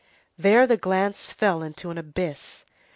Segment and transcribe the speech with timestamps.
[0.35, 2.65] There the glance fell into an abyss.